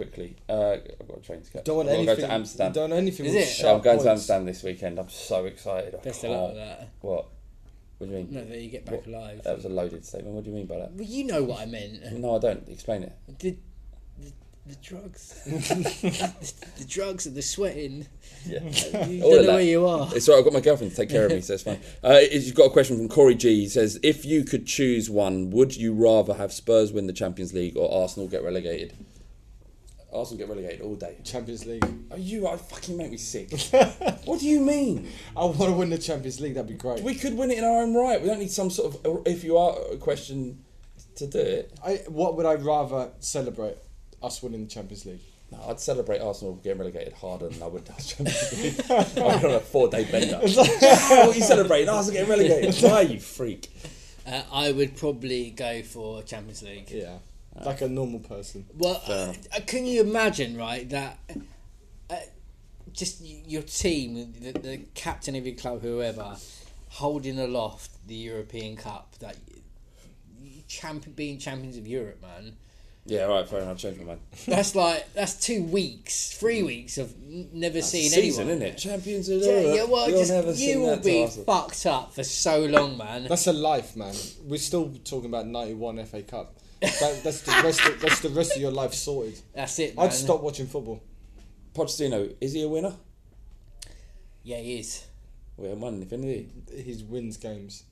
[0.00, 1.64] quickly, uh, I've got a train to catch.
[1.64, 2.22] Don't want I've got to anything.
[2.22, 2.72] go to Amsterdam.
[2.72, 3.26] Don't want anything.
[3.26, 3.62] Is with it?
[3.62, 4.10] Yeah, I'm going to.
[4.10, 4.98] Amsterdam this weekend.
[4.98, 5.94] I'm so excited.
[5.94, 6.88] I Best of luck can't- with that.
[7.02, 7.26] What?
[7.98, 8.28] What do you mean?
[8.30, 9.42] No, that you get back alive.
[9.44, 10.34] That was a loaded statement.
[10.34, 10.92] What do you mean by that?
[10.92, 12.00] well, you know what I meant.
[12.14, 12.66] No, I don't.
[12.66, 13.12] Explain it.
[13.38, 13.58] The,
[14.18, 14.32] the,
[14.66, 15.52] the drugs, the,
[16.78, 18.06] the drugs and the sweating.
[18.46, 18.60] Yeah.
[19.06, 19.52] You All don't know that.
[19.52, 20.08] where you are.
[20.14, 20.38] It's all right.
[20.38, 21.78] I've got my girlfriend to take care of me, so it's fine.
[22.02, 23.60] Uh, you've got a question from Corey G.
[23.60, 27.52] He says, "If you could choose one, would you rather have Spurs win the Champions
[27.52, 28.94] League or Arsenal get relegated?"
[30.12, 31.16] Arsenal get relegated all day.
[31.24, 31.84] Champions League.
[32.10, 32.48] Are you?
[32.48, 33.50] I fucking make me sick.
[34.24, 35.08] what do you mean?
[35.36, 36.54] I want to win the Champions League.
[36.54, 37.02] That'd be great.
[37.02, 38.20] We could win it in our own right.
[38.20, 40.64] We don't need some sort of if you are a question
[41.16, 41.72] to do it.
[41.84, 43.76] I, what would I rather celebrate?
[44.22, 45.20] Us winning the Champions League.
[45.50, 48.84] No, I'd celebrate Arsenal getting relegated harder than I would us Champions League.
[48.90, 50.38] I'm on a four-day bender.
[50.38, 51.88] what are you celebrating?
[51.88, 52.74] Arsenal getting relegated?
[52.82, 53.70] Why, you freak?
[54.26, 56.90] Uh, I would probably go for Champions League.
[56.90, 57.16] Yeah.
[57.64, 58.64] Like a normal person.
[58.78, 59.32] Well, uh,
[59.66, 61.18] can you imagine, right, that
[62.08, 62.16] uh,
[62.92, 66.36] just your team, the, the captain of your club, whoever,
[66.88, 69.36] holding aloft the European Cup, that
[70.42, 72.56] y- champion, being champions of Europe, man.
[73.06, 73.78] Yeah, all right, fair enough.
[73.78, 74.20] Change my mind.
[74.46, 78.62] That's like that's two weeks, three weeks of n- never seeing season, anyone.
[78.62, 78.78] isn't it?
[78.78, 79.74] Champions of Europe.
[79.74, 81.44] yeah, well, You'll just, never you will be Arsenal.
[81.46, 83.24] fucked up for so long, man.
[83.24, 84.14] That's a life, man.
[84.44, 86.54] We're still talking about '91 FA Cup.
[86.80, 87.84] That, that's the rest.
[87.86, 89.38] Of, that's the rest of your life sorted.
[89.54, 90.06] That's it, man.
[90.06, 91.02] I'd stop watching football.
[91.74, 92.94] Pochettino, is he a winner?
[94.42, 95.04] Yeah, he is.
[95.56, 96.48] We haven't won Infinity.
[96.74, 97.84] He wins games.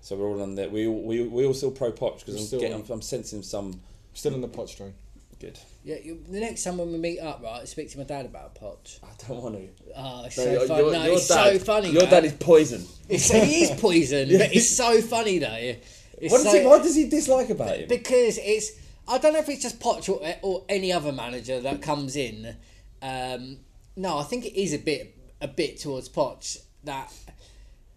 [0.00, 0.68] So we're all on there.
[0.68, 2.80] We all, we, we all still pro Poch because I'm, still getting.
[2.82, 3.80] I'm, I'm sensing some
[4.14, 4.94] Still on the Poch train.
[5.40, 5.58] good.
[5.84, 8.24] Yeah, you, the next time when we meet up, right, I speak to my dad
[8.24, 8.98] about Poch.
[9.02, 9.68] I don't want to.
[9.88, 10.82] Oh, ah, it's No, so your- funny.
[10.82, 11.90] your- no, your it's dad- so funny.
[11.90, 12.10] Your man.
[12.10, 12.86] dad is poison.
[13.08, 15.74] It's, he is poison, but it's so funny though.
[16.20, 17.88] What, does so, he, what does he dislike about him?
[17.88, 18.72] Because it's
[19.08, 22.56] I don't know if it's just Poch or, or any other manager that comes in.
[23.02, 23.58] Um,
[23.96, 27.12] no, I think it is a bit a bit towards Poch that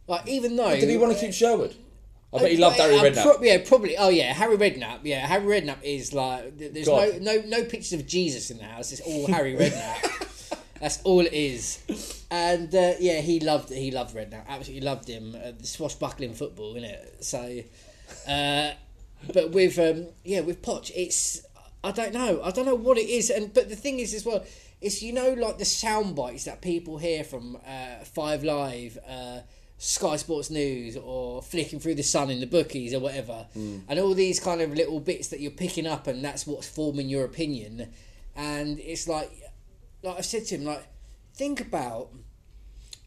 [0.08, 1.75] like even though Did he want to keep Sherwood?
[2.32, 3.23] I bet he loved Uh, Harry uh, Redknapp.
[3.23, 3.97] pro- yeah, probably.
[3.97, 4.99] Oh yeah, Harry Redknapp.
[5.03, 7.21] Yeah, Harry Redknapp is like there's God.
[7.21, 8.91] no no no pictures of Jesus in the house.
[8.91, 10.60] It's all Harry Redknapp.
[10.79, 11.79] That's all it is.
[12.32, 14.45] And uh, yeah, he loved he loved Redknapp.
[14.47, 15.36] Absolutely loved him.
[15.36, 17.23] Uh, the swashbuckling football, innit?
[17.23, 17.62] So,
[18.28, 18.72] uh,
[19.34, 21.45] but with um, yeah with Poch, it's
[21.84, 22.41] I don't know.
[22.43, 23.30] I don't know what it is.
[23.30, 24.43] And but the thing is as well,
[24.82, 28.97] it's you know like the sound bites that people hear from uh, Five Live.
[29.07, 29.39] Uh,
[29.82, 33.47] Sky Sports News or flicking through the sun in the bookies or whatever,
[33.88, 37.07] and all these kind of little bits that you're picking up, and that's what's forming
[37.07, 37.89] your opinion.
[38.36, 39.32] And it's like,
[40.03, 40.86] like I said to him, like
[41.34, 42.10] think about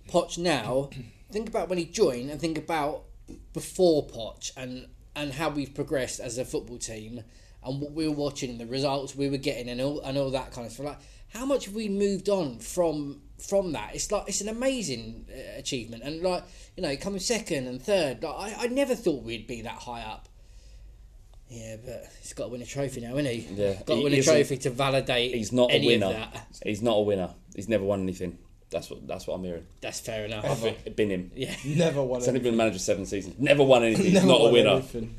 [0.09, 0.88] Poch now,
[1.30, 3.05] think about when he joined, and think about
[3.53, 7.22] before Poch, and and how we've progressed as a football team,
[7.64, 10.53] and what we were watching, the results we were getting, and all and all that
[10.53, 10.87] kind of stuff.
[10.87, 13.95] Like, how much have we moved on from from that?
[13.95, 16.45] It's like it's an amazing uh, achievement, and like
[16.76, 20.03] you know, coming second and third, like, I I never thought we'd be that high
[20.03, 20.28] up.
[21.49, 23.47] Yeah, but he's got to win a trophy now, isn't he?
[23.55, 25.35] Yeah, got to he win a trophy to validate.
[25.35, 26.30] He's not a winner.
[26.64, 27.28] He's not a winner.
[27.55, 28.39] He's never won anything.
[28.72, 29.66] That's what that's what I'm hearing.
[29.80, 30.44] That's fair enough.
[30.44, 31.30] I've been him.
[31.36, 31.54] Yeah.
[31.64, 32.20] Never won anything.
[32.20, 33.36] He's only been manager seven seasons.
[33.38, 34.06] Never won anything.
[34.06, 34.70] He's Never not a winner.
[34.70, 35.14] anything.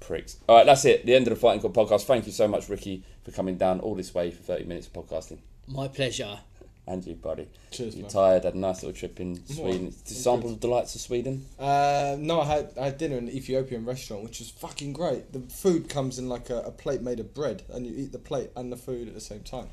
[0.00, 0.38] Pricks.
[0.48, 1.06] All right, that's it.
[1.06, 2.04] The end of the Fighting Cock podcast.
[2.04, 4.94] Thank you so much, Ricky, for coming down all this way for 30 minutes of
[4.94, 5.38] podcasting.
[5.68, 6.40] My pleasure.
[6.86, 7.46] And you, buddy.
[7.70, 8.10] Cheers, You're man.
[8.10, 8.44] tired.
[8.44, 9.84] Had a nice little trip in Sweden.
[9.90, 11.46] Did you sample the delights of Sweden?
[11.58, 15.32] Uh, no, I had I had dinner in an Ethiopian restaurant, which was fucking great.
[15.32, 18.18] The food comes in like a, a plate made of bread, and you eat the
[18.18, 19.68] plate and the food at the same time.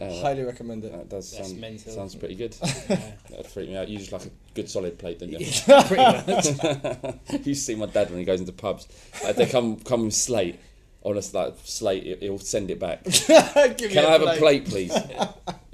[0.00, 0.92] Uh, Highly recommend it.
[0.92, 1.92] That does That's sound, mental.
[1.92, 2.52] sounds pretty good.
[2.88, 3.88] That'd freak me out.
[3.88, 5.38] You just like a good solid plate, don't you?
[5.86, 7.46] Pretty much.
[7.46, 8.88] you see my dad when he goes into pubs.
[9.22, 10.58] Like they come come with slate.
[11.04, 13.04] Honest, like slate, he- he'll send it back.
[13.04, 14.94] Give me Can I have a plate, please?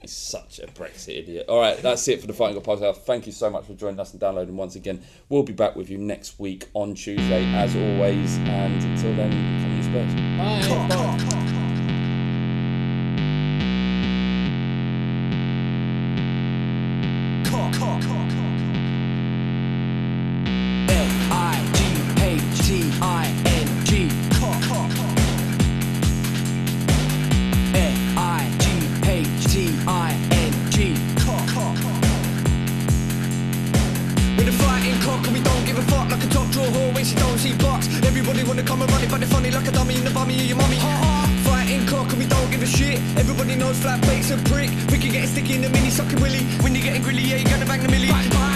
[0.00, 1.46] He's such a Brexit idiot.
[1.48, 2.98] All right, that's it for the Fighting Cock podcast.
[2.98, 5.02] Thank you so much for joining us and downloading once again.
[5.28, 8.36] We'll be back with you next week on Tuesday, as always.
[8.38, 10.14] And until then, come you Spurs.
[10.88, 11.46] Bye.
[11.46, 11.52] Bye.
[37.06, 37.86] She don't see box.
[38.02, 40.34] Everybody wanna come and run it, but they're funny like a dummy in the bummy
[40.34, 40.78] of your mummy.
[41.44, 42.98] Fighting cock and we don't give a shit.
[43.16, 44.70] Everybody knows flat bait's a prick.
[44.90, 46.42] We can get sticky in the mini sucking willy.
[46.62, 48.55] When you're getting grilly, yeah, you're gonna bang the millie.